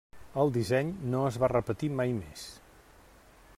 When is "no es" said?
1.15-1.37